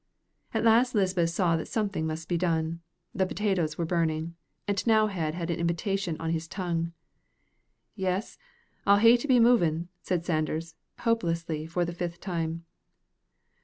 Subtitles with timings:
[0.51, 2.79] At last Lisbeth saw that something must be done.
[3.13, 4.33] The potatoes were burning,
[4.67, 6.91] and T'nowhead had an invitation on his tongue.
[7.93, 8.39] "Yes,
[8.87, 12.65] I'll hae to be movin'," said Sanders, hopelessly, for the fifth time.